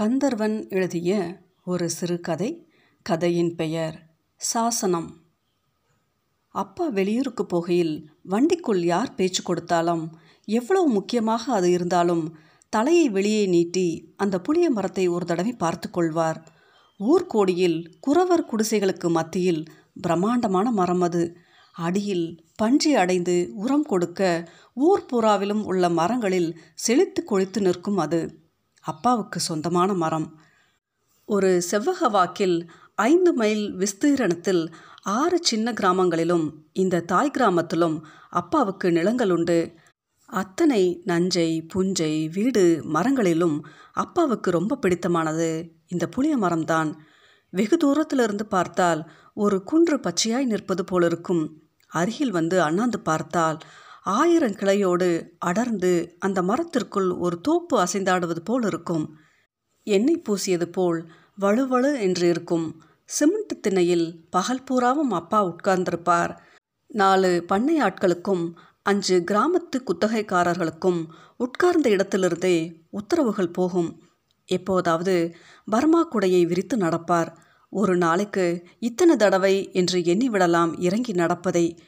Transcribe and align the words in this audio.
கந்தர்வன் 0.00 0.68
எழுதிய 0.68 1.40
ஒரு 1.64 1.90
சிறுகதை 1.90 2.66
கதையின் 3.02 3.54
பெயர் 3.54 4.16
சாசனம். 4.36 5.24
அப்பா 6.48 6.88
வெளியூருக்கு 6.88 7.46
போகையில் 7.46 8.08
வண்டிக்குள் 8.28 8.82
யார் 8.84 9.14
பேச்சு 9.14 9.42
கொடுத்தாலும் 9.42 10.18
எவ்வளவு 10.44 10.88
முக்கியமாக 10.88 11.52
அது 11.52 11.70
இருந்தாலும் 11.70 12.36
தலையை 12.68 13.08
வெளியே 13.08 13.46
நீட்டி 13.46 14.14
அந்த 14.16 14.40
புளிய 14.40 14.70
மரத்தை 14.70 15.08
ஒரு 15.08 15.24
தடவை 15.24 15.52
பார்த்து 15.52 15.90
கொள்வார். 15.90 16.46
ஊர்கோடியில் 16.98 17.86
குறவர் 18.00 18.48
குடிசைகளுக்கு 18.50 19.10
மத்தியில் 19.10 19.64
பிரம்மாண்டமான 20.00 20.70
மரம் 20.70 21.00
அது. 21.00 21.36
அடியில் 21.72 22.44
பன்றி 22.56 22.94
அடைந்து 22.94 23.50
உரம் 23.54 23.82
கொடுக்க 23.82 24.48
ஊர் 24.74 25.06
புறாவிலும் 25.12 25.62
உள்ள 25.62 25.88
மரங்களில் 25.88 26.60
செழித்து 26.74 27.24
கொழித்து 27.24 27.60
நிற்கும் 27.60 27.96
அது. 27.96 28.48
அப்பாவுக்கு 28.92 29.38
சொந்தமான 29.40 29.90
மரம். 29.94 30.28
ஒரு 31.28 31.50
செவ்வக 31.70 32.10
வாக்கில் 32.10 32.56
ஐந்து 33.00 33.30
மைல் 33.32 33.64
விஸ்தீரணத்தில் 33.78 34.62
ஆறு 35.18 35.36
சின்ன 35.42 35.72
கிராமங்களிலும் 35.72 36.46
இந்த 36.72 37.04
தாய் 37.12 37.34
கிராமத்திலும் 37.38 37.96
அப்பாவுக்கு 38.30 38.88
நிலங்கள் 38.92 39.30
உண்டு. 39.30 39.58
அத்தனை 40.26 40.82
நஞ்சை 41.04 41.48
புஞ்சை 41.74 42.12
வீடு 42.32 42.64
மரங்களிலும் 42.92 43.56
அப்பாவுக்கு 43.94 44.48
ரொம்ப 44.50 44.78
பிடித்தமானது. 44.82 45.50
இந்த 45.88 46.06
புளிய 46.08 46.34
மரம்தான். 46.38 46.90
வெகு 47.52 47.76
தூரத்திலிருந்து 47.76 48.44
பார்த்தால் 48.46 49.00
ஒரு 49.34 49.56
குன்று 49.62 49.96
பச்சையாய் 50.00 50.50
நிற்பது 50.52 50.84
போலிருக்கும். 50.84 51.42
அருகில் 51.90 52.30
வந்து 52.30 52.56
அண்ணாந்து 52.62 52.98
பார்த்தால் 53.08 53.58
ஆயிரம் 54.02 54.52
கிளையோடு 54.52 55.30
அடர்ந்து 55.38 56.16
அந்த 56.18 56.42
மரத்திற்குள் 56.42 57.10
ஒரு 57.10 57.40
தோப்பு 57.40 57.78
அசைந்தாடுவது 57.78 58.38
போல் 58.38 58.62
இருக்கும். 58.62 59.16
எண்ணெய் 59.82 60.22
பூசியது 60.28 60.64
போல் 60.64 61.12
வலுவலு 61.40 62.00
என்று 62.00 62.28
இருக்கும். 62.28 62.82
சிமெண்ட் 63.04 63.60
திண்ணையில் 63.60 64.26
பகல் 64.30 64.62
பூராவும் 64.62 65.10
அப்பா 65.10 65.56
உட்கார்ந்திருப்பார். 65.56 66.36
நாலு 66.86 67.44
பண்ணை 67.44 67.80
ஆட்களுக்கும் 67.80 68.52
அஞ்சு 68.82 69.24
கிராமத்து 69.30 69.76
குத்தகைக்காரர்களுக்கும் 69.76 71.06
உட்கார்ந்த 71.36 71.90
இடத்திலிருந்தே 71.90 72.86
உத்தரவுகள் 72.90 73.52
போகும். 73.52 74.02
எப்போதாவது 74.44 75.34
பர்மா 75.64 76.08
குடையை 76.08 76.46
விரித்து 76.46 76.76
நடப்பார். 76.76 77.36
ஒரு 77.68 77.96
நாளைக்கு 77.96 78.66
இத்தனை 78.78 79.16
தடவை 79.16 79.70
என்று 79.72 80.04
எண்ணி 80.04 80.28
விடலாம் 80.28 80.78
இறங்கி 80.80 81.12
நடப்பதை 81.12 81.78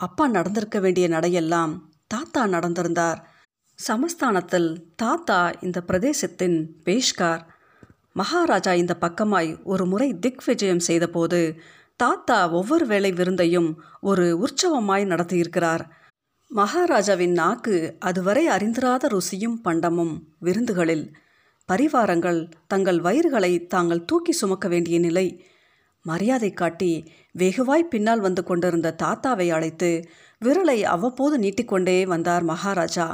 அப்பா 0.00 0.28
நடந்திருக்க 0.28 0.80
வேண்டிய 0.80 1.08
நடையெல்லாம் 1.08 1.72
தாத்தா 2.06 2.46
நடந்திருந்தார். 2.46 3.18
சமஸ்தானத்தில் 3.88 4.68
தாத்தா 4.96 5.50
இந்த 5.60 5.82
பிரதேசத்தின் 5.86 6.56
பேஷ்கார். 6.84 7.42
மகாராஜா 8.12 8.72
இந்த 8.74 8.96
பக்கமாய் 9.00 9.50
ஒரு 9.64 9.86
முறை 9.86 10.18
திக் 10.18 10.42
விஜயம் 10.46 10.78
செய்தபோது 10.78 11.40
தாத்தா 11.96 12.50
ஒவ்வொரு 12.50 12.86
வேளை 12.86 13.12
விருந்தையும் 13.12 13.82
ஒரு 14.00 14.26
உற்சவமாய் 14.38 15.04
நடத்தியிருக்கிறார். 15.12 15.84
மகாராஜாவின் 16.50 17.32
நாக்கு 17.32 17.96
அதுவரை 17.98 18.48
அறிந்திராத 18.48 19.08
ருசியும் 19.08 19.60
பண்டமும் 19.64 20.14
விருந்துகளில். 20.40 21.12
பரிவாரங்கள் 21.72 22.50
தங்கள் 22.66 22.98
வயிறுகளை 22.98 23.66
தாங்கள் 23.66 24.04
தூக்கி 24.04 24.32
சுமக்க 24.32 24.68
வேண்டிய 24.68 24.98
நிலை 24.98 25.26
மரியாதை 26.02 26.50
காட்டி 26.52 26.92
வெகுவாய் 27.38 27.90
பின்னால் 27.92 28.20
வந்து 28.20 28.42
கொண்டிருந்த 28.42 28.94
தாத்தாவை 29.02 29.48
அழைத்து 29.52 29.90
விரலை 30.44 30.82
அவ்வப்போது 30.82 31.38
நீட்டிக்கொண்டே 31.38 32.06
வந்தார் 32.06 32.42
மகாராஜா. 32.42 33.08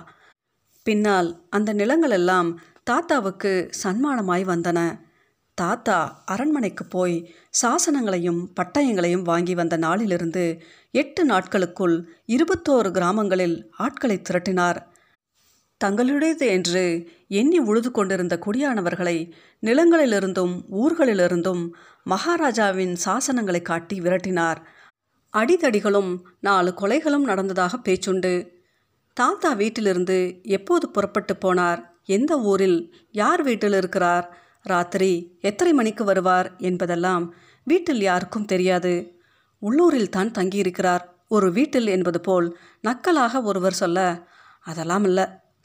பின்னால் 0.87 1.47
அந்த 1.51 1.75
நிலங்களெல்லாம் 1.75 2.51
தாத்தாவுக்கு 2.85 3.71
சன்மானமாய் 3.83 4.45
வந்தன. 4.45 4.81
தாத்தா 5.59 6.23
அரண்மனைக்கு 6.25 6.85
போய் 6.87 7.17
சாசனங்களையும் 7.63 8.43
பட்டயங்களையும் 8.61 9.23
வாங்கி 9.23 9.55
வந்த 9.55 9.77
நாளிலிருந்து 9.77 10.45
எட்டு 10.91 11.25
நாட்களுக்குள் 11.25 11.97
இருபத்தோரு 12.27 12.91
கிராமங்களில் 12.91 13.57
ஆட்களை 13.77 14.23
திரட்டினார். 14.31 14.79
தங்களுடையது 15.85 16.47
என்று 16.47 17.09
எண்ணி 17.29 17.59
உழுது 17.59 17.91
கொண்டிருந்த 17.91 18.39
குடியானவர்களை 18.47 19.33
நிலங்களிலிருந்தும் 19.63 20.55
ஊர்களிலிருந்தும் 20.73 21.71
மகாராஜாவின் 22.05 22.97
சாசனங்களை 23.05 23.63
காட்டி 23.63 24.01
விரட்டினார். 24.01 24.57
அடிதடிகளும் 25.37 26.19
நாலு 26.41 26.75
கொலைகளும் 26.81 27.25
நடந்ததாக 27.25 27.77
பேச்சுண்டு. 27.77 28.49
தாத்தா 29.15 29.53
வீட்டிலிருந்து 29.53 30.41
எப்போது 30.43 30.89
புறப்பட்டு 30.89 31.35
போனார்? 31.35 31.81
எந்த 32.05 32.41
ஊரில்? 32.41 32.95
யார் 33.13 33.43
வீட்டில் 33.43 33.73
இருக்கிறார்? 33.73 34.37
ராத்திரி 34.63 35.39
எத்தனை 35.41 35.73
மணிக்கு 35.73 36.05
வருவார் 36.05 36.57
என்பதெல்லாம் 36.59 37.35
வீட்டில் 37.65 38.01
யாருக்கும் 38.01 38.45
தெரியாது. 38.45 39.21
உள்ளூரில் 39.59 40.09
தான் 40.09 40.31
தங்கியிருக்கிறார். 40.31 41.05
ஒரு 41.29 41.53
வீட்டில் 41.53 41.87
என்பது 41.87 42.21
போல் 42.21 42.59
நக்கலாக 42.83 43.43
ஒருவர் 43.43 43.73
சொல்ல 43.73 44.29
அதெல்லாம் 44.63 45.05
இல்லை. 45.05 45.25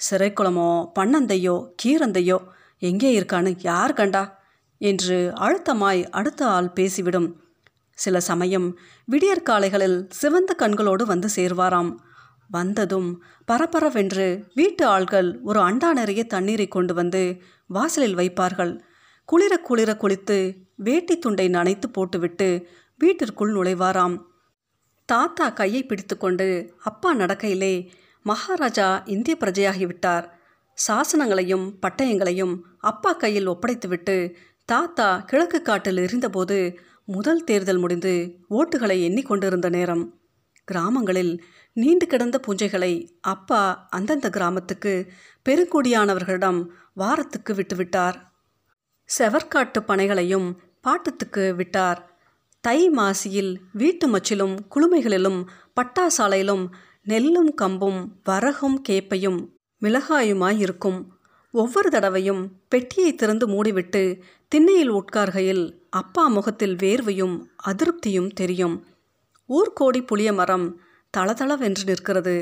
சிறைக்குளமோ 0.09 0.69
பண்ணந்தையோ 0.99 1.55
கீரந்தையோ 1.83 2.37
எங்கே 2.81 3.19
இருக்கான்னு 3.19 3.51
யார் 3.61 3.93
கண்டா? 3.93 4.23
என்று 4.81 5.17
அழுத்தமாய் 5.35 6.01
அடுத்த 6.09 6.41
ஆள் 6.47 6.69
பேசிவிடும். 6.73 7.29
சில 7.97 8.19
சமயம் 8.19 8.67
விடியற்காலைகளில் 9.07 10.07
சிவந்த 10.11 10.51
கண்களோடு 10.59 11.03
வந்து 11.05 11.27
சேர்வாராம். 11.35 11.91
வந்ததும் 12.49 13.09
பரபரவென்று 13.51 14.25
வீட்டு 14.53 14.83
ஆள்கள் 14.87 15.29
ஒரு 15.41 15.59
அண்டா 15.59 15.89
நிறைய 15.93 16.23
தண்ணீரை 16.23 16.67
கொண்டு 16.67 16.93
வந்து 16.93 17.21
வாசலில் 17.69 18.15
வைப்பார்கள். 18.15 18.73
குளிர 19.29 19.53
குளிர 19.57 19.91
குளித்து 19.93 20.37
வேட்டி 20.75 21.15
துண்டை 21.19 21.47
நனைத்து 21.49 21.87
போட்டுவிட்டு 21.91 22.49
வீட்டிற்குள் 22.97 23.53
நுழைவாராம். 23.53 24.17
தாத்தா 25.09 25.49
கையை 25.49 25.81
பிடித்துக்கொண்டு 25.83 26.47
அப்பா 26.83 27.09
நடக்கையிலே 27.15 27.73
மகாராஜா 28.23 29.03
இந்திய 29.05 29.37
பிரஜையாகிவிட்டார். 29.39 30.25
சாசனங்களையும் 30.87 31.65
பட்டயங்களையும் 31.81 32.59
அப்பா 32.79 33.13
கையில் 33.13 33.49
ஒப்படைத்துவிட்டு 33.49 34.33
தாத்தா 34.65 35.19
கிழக்கு 35.19 35.61
காட்டில் 35.61 35.97
இருந்தபோது 35.97 36.79
முதல் 37.05 37.43
தேர்தல் 37.43 37.77
முடிந்து 37.77 38.35
ஓட்டுகளை 38.49 38.97
எண்ணிக்கொண்டிருந்த 39.01 39.69
நேரம். 39.69 40.19
கிராமங்களில் 40.63 41.43
நீண்டு 41.73 42.07
கிடந்த 42.07 42.39
பூஞ்சைகளை 42.47 43.09
அப்பா 43.21 43.87
அந்தந்த 43.89 44.29
கிராமத்துக்கு 44.29 45.07
பெருங்குடியானவர்களிடம் 45.49 46.65
வாரத்துக்கு 46.93 47.53
விட்டுவிட்டார். 47.53 48.15
செவற்காட்டு 49.17 49.79
பனைகளையும் 49.87 50.55
பாட்டத்துக்கு 50.83 51.55
விட்டார். 51.55 52.09
தை 52.59 52.89
மாசியில் 52.89 53.57
வீட்டு 53.73 54.07
மச்சிலும் 54.07 54.55
குளுமைகளிலும் 54.75 55.45
பட்டாசாலையிலும் 55.75 56.69
நெல்லும் 57.07 57.51
கம்பும் 57.61 58.01
வரகும் 58.23 58.77
கேப்பையும் 58.89 59.39
மிளகாயுமாயிருக்கும். 59.81 60.99
ஒவ்வொரு 61.53 61.89
தடவையும் 61.89 62.41
பெட்டியை 62.67 63.15
திறந்து 63.15 63.45
மூடிவிட்டு 63.47 64.03
திண்ணையில் 64.47 64.91
உட்கார்கையில் 64.91 65.63
அப்பா 65.89 66.27
முகத்தில் 66.27 66.75
வேர்வையும் 66.75 67.35
அதிருப்தியும் 67.65 68.29
தெரியும். 68.33 68.75
ஊர்கோடி 69.49 70.01
புளிய 70.05 70.33
மரம் 70.33 70.67
தளதளவென்று 71.17 71.83
நிற்கிறது. 71.85 72.35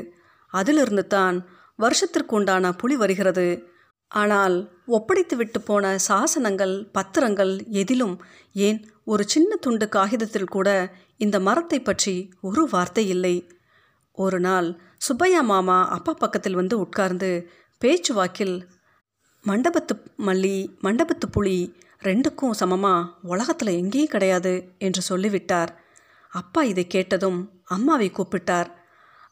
அதிலிருந்து 0.52 1.06
தான் 1.06 1.36
வருஷத்திற்குண்டான 1.78 2.72
புலி 2.76 2.96
வருகிறது. 2.96 3.48
ஆனால் 4.10 4.56
ஒப்படைத்து 4.86 5.36
விட்டு 5.36 5.60
போன 5.60 5.96
சாசனங்கள் 6.08 6.74
பத்திரங்கள் 6.98 7.52
எதிலும் 7.72 8.16
ஏன் 8.52 8.80
ஒரு 9.04 9.24
சின்ன 9.24 9.56
துண்டு 9.56 9.88
காகிதத்தில் 9.88 10.52
கூட 10.56 10.68
இந்த 11.16 11.40
மரத்தை 11.40 11.80
பற்றி 11.80 12.14
ஒரு 12.40 12.62
வார்த்தை 12.70 13.08
இல்லை? 13.08 13.34
ஒரு 14.24 14.38
நாள் 14.40 14.68
சுப்பையா 14.98 15.42
மாமா 15.42 15.78
அப்பா 15.88 16.12
பக்கத்தில் 16.12 16.58
வந்து 16.60 16.74
உட்கார்ந்து 16.78 17.30
பேச்சு 17.82 18.12
வாக்கில் 18.14 18.56
மண்டபத்து 19.44 19.94
மல்லி 20.26 20.56
மண்டபத்து 20.82 21.26
புலி 21.30 21.58
ரெண்டுக்கும் 22.04 22.58
சமமா? 22.60 22.92
உலகத்தில் 23.22 23.70
எங்கேயும் 23.72 24.12
கிடையாது 24.14 24.52
என்று 24.78 25.02
சொல்லிவிட்டார். 25.02 25.70
அப்பா 26.30 26.60
இதை 26.62 26.84
கேட்டதும் 26.86 27.38
அம்மாவை 27.64 28.08
கூப்பிட்டார். 28.10 28.68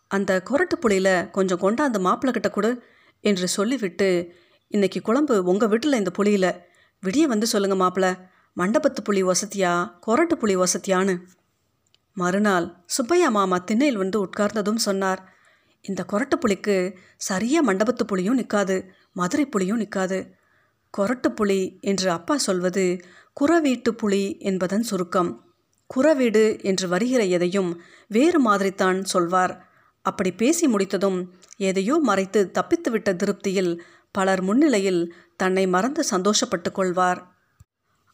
அந்த 0.09 0.33
கொரட்டு 0.51 0.77
புளியில் 0.81 1.31
கொஞ்சம் 1.31 1.61
கொண்டாந்து 1.61 2.01
மாப்பிள்ளை 2.01 2.33
கிட்ட 2.33 2.51
கொடு 2.51 2.71
என்று 3.25 3.47
சொல்லிவிட்டு 3.49 4.09
இன்னைக்கு 4.71 5.01
குழம்பு 5.01 5.35
உங்கள் 5.43 5.69
வீட்டில் 5.69 6.01
இந்த 6.01 6.11
புளியில் 6.11 6.51
விடிய 7.03 7.25
வந்து 7.33 7.47
சொல்லுங்கள் 7.47 7.83
மாப்பிள்ளை. 7.83 8.13
மண்டபத்து 8.57 9.01
புளி 9.09 9.23
வசதியா? 9.31 9.73
கொரட்டு 10.07 10.35
புளி 10.43 10.57
வசதியான்னு. 10.63 11.15
மறுநாள் 12.21 12.67
சுப்பையா 12.87 13.29
மாமா 13.29 13.59
திண்ணையில் 13.59 13.97
வந்து 13.97 14.19
உட்கார்ந்ததும் 14.25 14.85
சொன்னார் 14.87 15.23
இந்த 15.85 16.01
கொரட்டு 16.13 16.37
புலிக்கு 16.37 16.77
சரியாக 17.21 17.67
மண்டபத்து 17.69 18.05
புலியும் 18.07 18.39
நிற்காது 18.39 18.77
மதுரை 19.13 19.45
புலியும் 19.47 19.79
நிற்காது 19.79 20.19
கொரட்டு 20.95 21.29
புலி 21.29 21.61
என்று 21.81 22.09
அப்பா 22.11 22.35
சொல்வது 22.39 22.85
குறவீட்டு 23.37 23.91
புலி 23.91 24.23
என்பதன் 24.41 24.83
சுருக்கம். 24.83 25.31
குறவீடு 25.91 26.45
என்று 26.63 26.87
வருகிற 26.89 27.23
எதையும் 27.37 27.71
வேறு 28.11 28.39
மாதிரித்தான் 28.47 28.99
சொல்வார். 29.05 29.55
அப்படி 30.05 30.31
பேசி 30.33 30.67
முடித்ததும் 30.67 31.19
எதையோ 31.61 31.95
மறைத்து 32.03 32.41
தப்பித்துவிட்ட 32.55 33.11
திருப்தியில் 33.17 33.73
பலர் 34.15 34.43
முன்னிலையில் 34.43 35.03
தன்னை 35.37 35.65
மறந்து 35.67 36.03
சந்தோஷப்பட்டு 36.11 36.71
கொள்வார். 36.73 37.21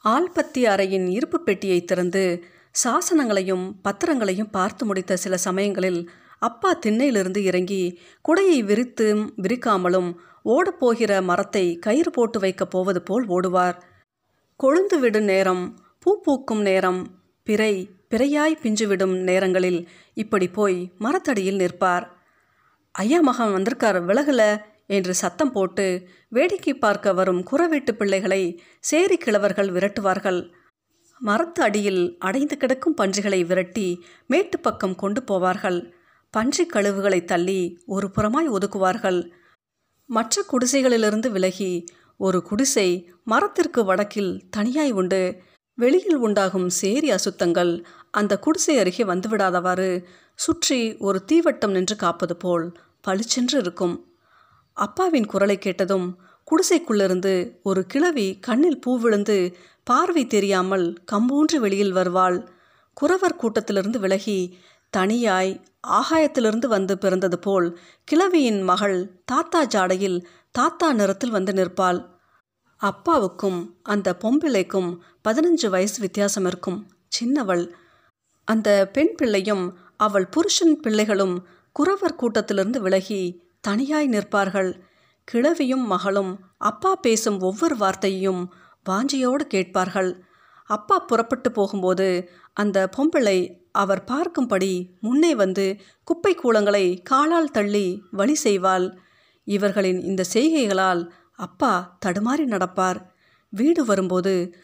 ஆல்பத்தி 0.04 0.62
அறையின் 0.64 1.06
இருப்பு 1.08 1.38
பெட்டியை 1.40 1.80
திறந்து 1.84 2.24
சாசனங்களையும் 2.82 3.64
பத்திரங்களையும் 3.82 4.50
பார்த்து 4.50 4.84
முடித்த 4.86 5.16
சில 5.16 5.36
சமயங்களில் 5.36 6.10
அப்பா 6.38 6.78
திண்ணையிலிருந்து 6.86 7.36
இறங்கி 7.36 7.82
குடையை 8.28 8.58
விரித்தும் 8.70 9.22
விரிக்காமலும் 9.42 10.10
ஓடப்போகிற 10.44 11.22
மரத்தை 11.22 11.78
கயிறு 11.78 12.10
போட்டு 12.10 12.38
வைக்கப் 12.38 12.70
போவது 12.70 13.02
போல் 13.02 13.26
ஓடுவார். 13.28 13.76
கொழுந்து 14.60 14.98
விடும் 14.98 15.24
நேரம் 15.24 15.78
பூ 15.98 16.20
பூக்கும் 16.20 16.62
நேரம் 16.62 17.00
பிறை 17.42 17.74
பிறையாய் 18.10 18.60
பிஞ்சுவிடும் 18.62 19.14
நேரங்களில் 19.20 19.88
இப்படி 20.14 20.48
போய் 20.48 20.92
மரத்தடியில் 20.98 21.56
நிற்பார். 21.56 22.04
ஐயா 22.94 23.20
மகன் 23.20 23.52
வந்திருக்கார் 23.52 23.98
விலகுல 24.04 24.42
என்று 24.86 25.14
சத்தம் 25.14 25.52
போட்டு 25.52 25.86
வேடிக்கை 26.28 26.74
பார்க்க 26.74 27.12
வரும் 27.12 27.40
குறவீட்டு 27.50 27.92
பிள்ளைகளை 27.92 28.42
சேரி 28.80 29.18
கிழவர்கள் 29.24 29.72
விரட்டுவார்கள். 29.76 30.40
மரத்து 31.20 31.62
அடியில் 31.62 32.16
அடைந்து 32.18 32.56
கிடக்கும் 32.56 32.94
பன்றிகளை 32.94 33.44
விரட்டி 33.44 34.04
மேட்டு 34.26 34.58
பக்கம் 34.58 34.94
கொண்டு 34.94 35.20
போவார்கள். 35.20 35.92
பன்றி 36.30 36.66
கழுவுகளை 36.72 37.24
தள்ளி 37.24 37.78
ஒரு 37.86 38.10
புறமாய் 38.16 38.48
ஒதுக்குவார்கள். 38.48 39.30
மற்ற 40.06 40.44
குடிசைகளிலிருந்து 40.52 41.30
விலகி 41.30 41.84
ஒரு 42.16 42.42
குடிசை 42.42 43.10
மரத்திற்கு 43.24 43.84
வடக்கில் 43.84 44.42
தனியாய் 44.56 44.92
உண்டு. 44.92 45.42
வெளியில் 45.74 46.16
உண்டாகும் 46.16 46.68
சேரி 46.68 47.10
அசுத்தங்கள் 47.10 47.84
அந்த 48.10 48.38
குடிசை 48.38 48.78
அருகே 48.78 49.04
வந்துவிடாதவாறு 49.04 50.04
சுற்றி 50.34 50.96
ஒரு 50.96 51.24
தீவட்டம் 51.32 51.70
நின்று 51.70 51.96
காப்பது 51.96 52.36
போல் 52.36 52.72
பளிச்சென்று 53.00 53.58
இருக்கும். 53.58 54.06
அப்பாவின் 54.72 55.26
குரலை 55.26 55.58
கேட்டதும் 55.58 56.18
குடிசைக்குள்ளிருந்து 56.50 57.56
ஒரு 57.62 57.86
கிழவி 57.86 58.38
கண்ணில் 58.38 58.80
பூ 58.80 58.98
விழுந்து 58.98 59.56
பார்வை 59.84 60.26
தெரியாமல் 60.26 60.86
கம்பூன்று 61.12 61.56
வெளியில் 61.56 61.92
வருவாள். 61.92 62.48
குறவர் 62.96 63.40
கூட்டத்திலிருந்து 63.42 63.98
விலகி 63.98 64.58
தனியாய் 64.90 65.52
ஆகாயத்திலிருந்து 65.88 66.66
வந்து 66.66 66.98
பிறந்தது 66.98 67.38
போல் 67.38 67.78
கிழவியின் 68.04 68.62
மகள் 68.62 69.22
தாத்தா 69.24 69.64
ஜாடையில் 69.64 70.18
தாத்தா 70.50 70.92
நிறத்தில் 70.92 71.30
வந்து 71.30 71.52
நிற்பாள். 71.52 72.00
அப்பாவுக்கும் 72.80 73.58
அந்த 73.82 74.16
பொம்பிளைக்கும் 74.20 74.90
பதினஞ்சு 75.28 75.68
வயசு 75.68 76.00
வித்தியாசம் 76.00 76.46
இருக்கும். 76.46 76.86
சின்னவள். 77.08 77.64
அந்த 78.48 78.90
பெண் 78.92 79.14
பிள்ளையும் 79.14 79.64
அவள் 79.96 80.26
புருஷன் 80.26 80.80
பிள்ளைகளும் 80.80 81.46
குறவர் 81.72 82.18
கூட்டத்திலிருந்து 82.22 82.80
விலகி 82.80 83.22
தனியாய் 83.60 84.06
நிற்பார்கள். 84.06 84.70
கிழவியும் 85.28 85.84
மகளும் 85.86 86.32
அப்பா 86.58 86.94
பேசும் 86.94 87.38
ஒவ்வொரு 87.40 87.76
வார்த்தையும் 87.76 88.42
வாஞ்சியோடு 88.88 89.44
கேட்பார்கள். 89.46 90.24
அப்பா 90.64 90.98
புறப்பட்டு 90.98 91.52
போகும்போது 91.52 92.30
அந்த 92.52 92.90
பொம்பிளை 92.96 93.38
அவர் 93.72 94.04
பார்க்கும்படி 94.06 94.90
முன்னே 95.00 95.34
வந்து 95.34 95.76
குப்பை 96.04 96.36
கூளங்களை 96.36 97.02
காலால் 97.02 97.50
தள்ளி 97.50 98.02
வழி 98.10 98.36
செய்வாள். 98.44 98.86
இவர்களின் 99.44 100.00
இந்த 100.00 100.24
செய்கைகளால் 100.32 101.12
அப்பா 101.36 101.98
தடுமாறி 102.06 102.44
நடப்பார். 102.44 103.00
வீடு 103.48 103.84
வரும்போது 103.84 104.54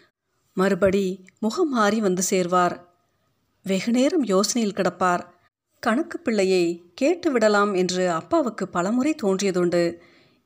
மறுபடி 0.52 1.24
முகம் 1.38 1.68
மாறி 1.68 2.00
வந்து 2.00 2.22
சேர்வார். 2.30 2.76
வெகுநேரம் 3.62 4.24
யோசனையில் 4.24 4.76
கிடப்பார். 4.76 5.22
கணக்கு 5.80 6.20
பிள்ளையை 6.20 6.90
கேட்டு 6.94 7.30
விடலாம் 7.30 7.74
என்று 7.74 8.10
அப்பாவுக்கு 8.10 8.68
பலமுறை 8.68 9.14
தோன்றியதுண்டு. 9.22 9.98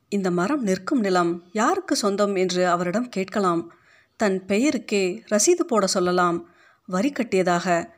இந்த 0.09 0.31
மரம் 0.31 0.63
நிற்கும் 0.63 0.99
நிலம் 0.99 1.43
யாருக்கு 1.51 1.95
சொந்தம் 1.95 2.35
என்று 2.35 2.67
அவரிடம் 2.67 3.09
கேட்கலாம். 3.09 3.73
தன் 4.17 4.45
பெயருக்கே 4.45 5.23
ரசீது 5.31 5.63
போட 5.67 5.87
சொல்லலாம். 5.87 6.49
வரி 6.85 7.11
கட்டியதாக. 7.11 7.89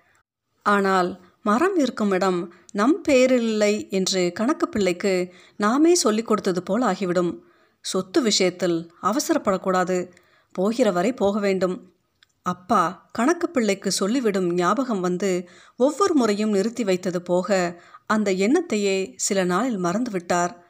ஆனால் 0.64 1.20
மரம் 1.44 1.78
இருக்கும் 1.78 2.12
இடம் 2.12 2.54
நம் 2.72 3.02
பெயரில்லை 3.08 3.90
என்று 3.90 4.32
கணக்கு 4.34 4.70
பிள்ளைக்கு 4.70 5.34
நாமே 5.58 5.96
சொல்லிக் 5.96 6.28
கொடுத்தது 6.28 6.64
போல் 6.64 6.82
ஆகிவிடும். 6.82 7.44
சொத்து 7.82 8.22
விஷயத்தில் 8.22 8.92
அவசரப்படக்கூடாது. 9.02 10.12
போகிற 10.52 10.92
வரை 10.92 11.14
போக 11.14 11.40
வேண்டும். 11.40 11.94
அப்பா 12.42 13.10
கணக்கு 13.12 13.50
பிள்ளைக்கு 13.50 13.92
சொல்லிவிடும் 13.92 14.54
ஞாபகம் 14.54 15.00
வந்து 15.00 15.50
ஒவ்வொரு 15.78 16.14
முறையும் 16.14 16.50
நிறுத்தி 16.50 16.84
வைத்தது 16.84 17.22
போக 17.22 17.82
அந்த 18.06 18.32
எண்ணத்தையே 18.32 19.14
சில 19.16 19.44
நாளில் 19.44 19.78
மறந்துவிட்டார். 19.78 20.66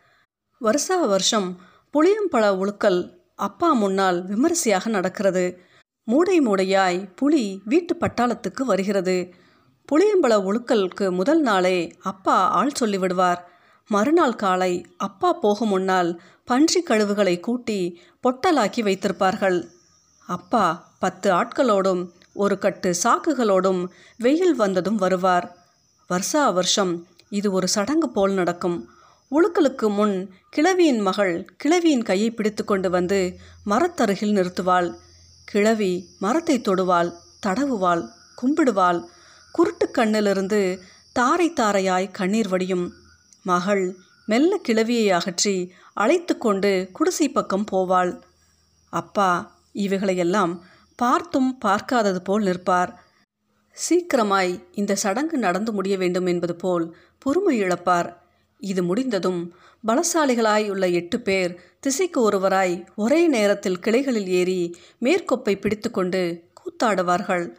வருஷா 0.60 1.06
வருஷம் 1.06 1.60
புளியம்பழ 1.94 2.46
உழுக்கல் 2.62 3.14
அப்பா 3.36 3.74
முன்னால் 3.74 4.26
விமரிசையாக 4.26 4.90
நடக்கிறது. 4.90 5.60
மூடை 6.04 6.42
மூடையாய் 6.42 7.10
புலி 7.16 7.62
வீட்டு 7.66 7.96
பட்டாளத்துக்கு 7.96 8.64
வருகிறது. 8.64 9.34
புளியம்பழ 9.92 10.34
உழுக்கலுக்கு 10.48 11.12
முதல் 11.12 11.42
நாளே 11.42 11.96
அப்பா 12.02 12.50
ஆள் 12.50 12.72
சொல்லிவிடுவார். 12.80 13.38
மறுநாள் 13.88 14.36
காலை 14.36 14.86
அப்பா 14.98 15.34
போகும் 15.34 15.68
முன்னால் 15.68 16.22
பன்றி 16.44 16.84
கழுவுகளை 16.84 17.40
கூட்டி 17.40 18.02
பொட்டலாக்கி 18.24 18.82
வைத்திருப்பார்கள். 18.82 19.68
அப்பா 20.28 20.96
பத்து 21.00 21.34
ஆட்களோடும் 21.34 22.10
ஒரு 22.34 22.58
கட்டு 22.58 22.94
சாக்குகளோடும் 23.04 23.86
வெயில் 24.18 24.56
வந்ததும் 24.56 24.96
வருவார். 24.96 25.58
வருஷா 26.08 26.50
வருஷம் 26.50 27.08
இது 27.30 27.52
ஒரு 27.52 27.68
சடங்கு 27.68 28.10
போல் 28.10 28.34
நடக்கும். 28.34 28.78
உழுக்கலுக்கு 29.32 29.88
முன் 29.96 30.14
கிழவியின் 30.50 31.00
மகள் 31.00 31.34
கிழவியின் 31.62 32.04
கையை 32.04 32.28
பிடித்து 32.32 32.64
கொண்டு 32.64 32.90
வந்து 32.90 33.18
மரத்தருகில் 33.66 34.36
நிறுத்துவாள். 34.38 34.88
கிழவி 35.46 35.94
மரத்தை 36.20 36.56
தொடுவாள் 36.60 37.10
தடவுவாள் 37.46 38.04
கும்பிடுவாள். 38.42 39.00
குருட்டு 39.52 39.88
கண்ணிலிருந்து 39.92 40.62
தாரை 41.14 41.48
தாரையாய் 41.50 42.08
கண்ணீர் 42.12 42.48
வடியும். 42.48 42.86
மகள் 43.44 43.84
மெல்ல 44.26 44.60
கிழவியை 44.68 45.10
அகற்றி 45.10 45.56
அழைத்து 45.94 46.38
கொண்டு 46.38 46.72
குடிசை 46.92 47.28
பக்கம் 47.30 47.68
போவாள். 47.72 48.12
அப்பா 48.94 49.30
இவைகளையெல்லாம் 49.74 50.54
பார்த்தும் 51.00 51.52
பார்க்காதது 51.58 52.22
போல் 52.22 52.44
நிற்பார். 52.44 52.94
சீக்கிரமாய் 53.78 54.54
இந்த 54.74 54.96
சடங்கு 54.96 55.38
நடந்து 55.38 55.74
முடிய 55.74 55.98
வேண்டும் 55.98 56.26
என்பது 56.26 56.56
போல் 56.56 56.86
பொறுமை 57.20 57.56
இழப்பார். 57.64 58.10
இது 58.58 58.84
முடிந்ததும் 58.84 59.54
பலசாலிகளாய் 59.88 60.70
உள்ள 60.70 60.88
எட்டு 60.88 61.22
பேர் 61.22 61.62
திசைக்கு 61.80 62.30
ஒருவராய் 62.30 62.88
ஒரே 62.96 63.28
நேரத்தில் 63.28 63.80
கிளைகளில் 63.80 64.28
ஏறி 64.28 64.76
மேற்கொப்பை 65.02 65.60
பிடித்துக்கொண்டு 65.60 66.46
கூத்தாடுவார்கள். 66.60 67.56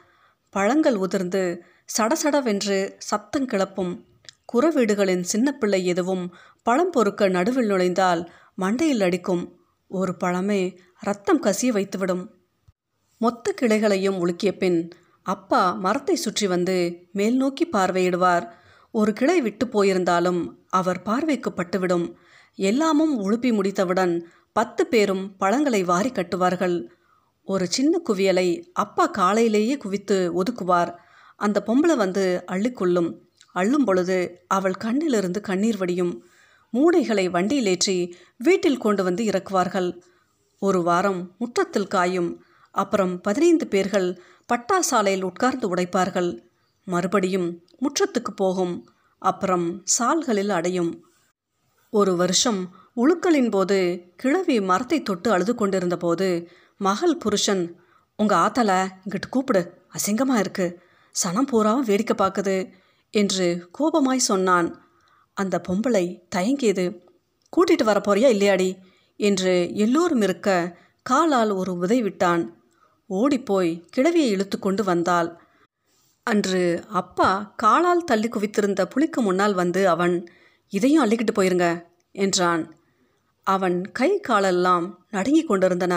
பழங்கள் 0.51 0.95
உதிர்ந்து 0.95 1.63
சடசடவென்று 1.99 2.95
சத்தம் 2.99 3.45
கிளப்பும். 3.45 4.07
குறவீடுகளின் 4.53 5.21
சின்ன 5.21 5.53
பிள்ளை 5.53 5.87
எதுவும் 5.87 6.35
பழம் 6.63 6.91
பொறுக்க 6.91 7.29
நடுவில் 7.29 7.67
நுழைந்தால் 7.67 8.33
மண்டையில் 8.59 9.03
அடிக்கும். 9.03 9.59
ஒரு 9.87 10.17
பழமே 10.25 10.77
ரத்தம் 11.01 11.43
கசிய 11.43 11.71
வைத்துவிடும். 11.73 12.27
மொத்த 13.19 13.55
கிளைகளையும் 13.61 14.19
உலுக்கிய 14.19 14.53
பின் 14.53 14.91
அப்பா 15.23 15.73
மரத்தை 15.73 16.17
சுற்றி 16.17 16.47
வந்து 16.47 17.09
மேல் 17.13 17.37
நோக்கி 17.37 17.69
பார்வையிடுவார். 17.73 18.45
ஒரு 18.91 19.13
கிளை 19.13 19.41
விட்டு 19.41 19.67
போயிருந்தாலும் 19.67 20.58
அவர் 20.69 21.03
பார்வைக்கு 21.03 21.51
பட்டுவிடும் 21.51 22.15
எல்லாமும் 22.55 23.31
உழுப்பி 23.31 23.53
முடித்தவுடன் 23.53 24.27
பத்து 24.53 24.87
பேரும் 24.87 25.37
பழங்களை 25.37 25.85
வாரி 25.85 26.11
கட்டுவார்கள். 26.11 26.89
ஒரு 27.45 27.67
சின்ன 27.67 28.01
குவியலை 28.09 28.63
அப்பா 28.73 29.07
காலையிலேயே 29.07 29.77
குவித்து 29.77 30.43
ஒதுக்குவார். 30.43 30.95
அந்த 31.37 31.63
பொம்பளை 31.67 31.97
வந்து 31.97 32.45
அள்ளிக்கொள்ளும். 32.47 33.15
அள்ளும் 33.53 33.85
பொழுது 33.85 34.45
அவள் 34.49 34.75
கண்ணிலிருந்து 34.79 35.41
கண்ணீர் 35.41 35.77
வடியும். 35.77 36.25
மூடைகளை 36.71 37.29
வண்டியிலேற்றி 37.29 38.13
வீட்டில் 38.39 38.79
கொண்டு 38.79 39.05
வந்து 39.05 39.25
இறக்குவார்கள். 39.25 40.01
ஒரு 40.59 40.83
வாரம் 40.83 41.35
முற்றத்தில் 41.39 41.87
காயும். 41.87 42.43
அப்புறம் 42.71 43.21
பதினைந்து 43.21 43.67
பேர்கள் 43.67 44.21
பட்டாசாலையில் 44.49 45.23
உட்கார்ந்து 45.23 45.75
உடைப்பார்கள். 45.75 46.39
மறுபடியும் 46.85 47.63
முற்றத்துக்கு 47.81 48.31
போகும். 48.35 48.89
அப்புறம் 49.19 49.83
சால்களில் 49.85 50.51
அடையும். 50.51 51.05
ஒரு 51.91 52.17
வருஷம் 52.17 52.75
உழுக்களின் 52.97 53.51
போது 53.51 54.07
கிழவி 54.17 54.61
மரத்தை 54.61 55.03
தொட்டு 55.03 55.31
அழுது 55.31 55.55
கொண்டிருந்த 55.55 55.97
போது 55.97 56.49
மகள் 56.77 57.17
புருஷன் 57.17 57.81
உங்கள் 58.17 58.39
ஆத்தல 58.39 58.91
இங்கிட்டு 59.05 59.29
கூப்பிடு 59.31 59.87
அசிங்கமாக 59.93 60.39
இருக்கு. 60.39 60.83
சனம் 61.25 61.47
பூராவும் 61.47 61.85
வேடிக்கை 61.85 62.17
பார்க்குது 62.19 62.73
என்று 63.11 63.71
கோபமாய் 63.79 64.17
சொன்னான். 64.17 64.87
அந்த 65.35 65.61
பொம்பளை 65.69 66.21
தயங்கியது 66.37 67.01
கூட்டிட்டு 67.53 67.85
வரப்போறியா 67.85 68.29
இல்லையாடி? 68.29 68.79
என்று 69.17 69.75
எல்லோரும் 69.75 70.21
இருக்க 70.21 70.79
காலால் 71.03 71.51
ஒரு 71.51 71.75
உதை 71.75 72.03
விட்டான். 72.03 72.63
ஓடிப்போய் 73.07 73.89
கிழவியை 73.97 74.29
இழுத்து 74.29 74.59
கொண்டு 74.59 74.85
வந்தாள். 74.85 75.43
அன்று 76.31 76.85
அப்பா 76.89 77.53
காலால் 77.57 78.05
தள்ளி 78.05 78.29
குவித்திருந்த 78.29 78.83
புலிக்கு 78.85 79.21
முன்னால் 79.21 79.55
வந்து 79.55 79.89
அவன் 79.89 80.15
இதையும் 80.69 81.05
அள்ளிக்கிட்டு 81.05 81.33
போயிருங்க 81.35 81.67
என்றான். 82.13 82.63
அவன் 83.47 83.91
கை 83.91 84.21
காலெல்லாம் 84.21 85.07
நடுங்கிக் 85.11 85.49
கொண்டிருந்தன. 85.49 85.95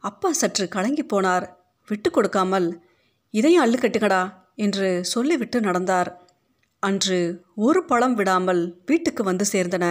அப்பா 0.00 0.32
சற்று 0.32 0.68
கலங்கி 0.68 1.04
போனார். 1.04 1.46
விட்டு 1.88 2.10
கொடுக்காமல் 2.10 2.68
இதையும் 3.30 3.64
அள்ளு 3.64 4.30
என்று 4.54 5.04
சொல்லிவிட்டு 5.04 5.60
நடந்தார். 5.60 6.10
அன்று 6.82 7.18
ஒரு 7.54 7.84
பழம் 7.84 8.14
விடாமல் 8.14 8.62
வீட்டுக்கு 8.86 9.22
வந்து 9.24 9.44
சேர்ந்தன. 9.52 9.86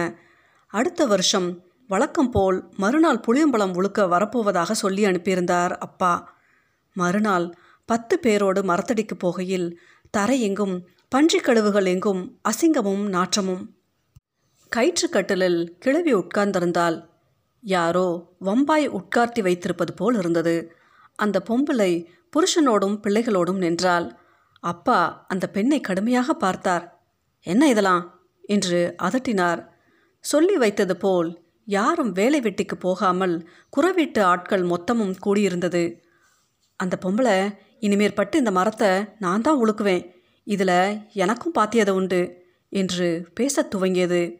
அடுத்த 0.66 1.06
வருஷம் 1.06 1.48
வழக்கம் 1.90 2.30
போல் 2.30 2.58
மறுநாள் 2.76 3.24
புளியம்பழம் 3.26 3.74
உழுக்க 3.74 4.02
வரப்போவதாக 4.04 4.72
சொல்லி 4.72 5.04
அனுப்பியிருந்தார் 5.04 5.76
அப்பா. 5.78 6.12
மறுநாள் 6.96 7.46
பத்து 7.84 8.18
பேரோடு 8.18 8.62
மரத்தடிக்கு 8.62 9.14
போகையில் 9.24 9.72
தரையெங்கும் 10.16 10.80
பன்றிக் 11.08 11.46
கழுவுகள் 11.46 11.86
எங்கும் 11.86 12.40
அசிங்கமும் 12.48 13.08
நாற்றமும். 13.08 13.74
கயிற்றுக்கட்டலில் 14.76 15.64
கிழவி 15.64 16.14
உட்கார்ந்திருந்தால் 16.14 17.06
யாரோ 17.60 18.34
வம்பாய் 18.38 18.88
உட்கார்த்தி 18.88 19.42
வைத்திருப்பது 19.42 19.92
போல் 19.92 20.18
இருந்தது. 20.18 20.76
அந்த 21.14 21.42
பொம்பளை 21.48 22.06
புருஷனோடும் 22.36 23.00
பிள்ளைகளோடும் 23.00 23.56
நின்றாள். 23.56 24.18
அப்பா 24.60 25.24
அந்த 25.28 25.48
பெண்ணை 25.48 25.80
கடுமையாக 25.80 26.34
பார்த்தார். 26.34 27.06
என்ன 27.42 27.68
இதெல்லாம்? 27.68 28.20
என்று 28.42 28.94
அதட்டினார். 29.02 29.66
சொல்லி 30.20 30.56
வைத்தது 30.56 30.96
போல் 30.96 31.42
யாரும் 31.64 32.12
வேலை 32.12 32.40
வெட்டிக்கு 32.40 32.74
போகாமல் 32.78 33.48
குறவீட்டு 33.76 34.20
ஆட்கள் 34.20 34.62
மொத்தமும் 34.62 35.16
கூடியிருந்தது. 35.26 36.00
அந்த 36.76 36.98
பொம்பளை 37.02 37.62
இனிமேற்பட்டு 37.80 38.36
இந்த 38.36 38.50
மரத்தை 38.50 39.04
நான் 39.18 39.40
தான் 39.40 39.64
உழுக்குவேன். 39.64 40.14
இதில் 40.44 40.98
எனக்கும் 41.12 41.52
பாத்தியது 41.52 41.90
உண்டு 41.90 42.42
என்று 42.68 43.28
பேசத் 43.34 43.74
துவங்கியது. 43.74 44.38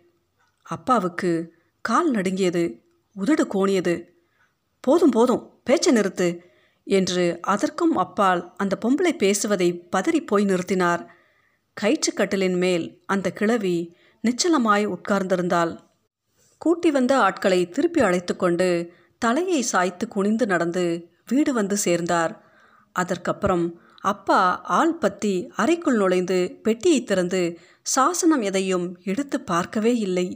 அப்பாவுக்கு 0.62 1.52
கால் 1.80 2.10
நடுங்கியது 2.10 2.82
உதடு 3.14 3.46
கோணியது. 3.54 4.04
போதும் 4.80 5.10
போதும் 5.10 5.60
பேச்சை 5.64 5.96
நிறுத்து 5.96 6.40
என்று 6.84 7.38
அதற்கும் 7.42 7.96
அப்பால் 7.96 8.54
அந்த 8.56 8.78
பொம்பளை 8.80 9.16
பேசுவதை 9.16 9.88
பதறி 9.96 10.26
போய் 10.26 10.44
நிறுத்தினார். 10.44 11.06
கயிற்றுக்கட்டிலின் 11.80 12.56
மேல் 12.56 13.02
அந்த 13.06 13.32
கிழவி 13.32 13.96
நிச்சலமாய் 14.24 14.86
உட்கார்ந்திருந்தாள். 14.86 15.78
கூட்டி 16.58 16.90
வந்த 16.90 17.18
ஆட்களை 17.18 17.68
திருப்பி 17.68 18.00
அழைத்து 18.00 18.36
கொண்டு 18.36 18.92
தலையை 19.18 19.62
சாய்த்து 19.62 20.08
குனிந்து 20.08 20.46
நடந்து 20.46 21.08
வீடு 21.26 21.52
வந்து 21.52 21.76
சேர்ந்தார். 21.76 22.43
அதற்கப்புறம் 22.98 23.66
அப்பா 24.00 24.60
ஆள் 24.62 24.94
பத்தி 24.94 25.34
அறைக்குள் 25.56 25.96
நுழைந்து 25.96 26.60
பெட்டியை 26.62 27.02
திறந்து 27.02 27.58
சாசனம் 27.82 28.42
எதையும் 28.42 28.86
எடுத்து 29.04 29.40
பார்க்கவே 29.40 29.92
இல்லை. 29.98 30.26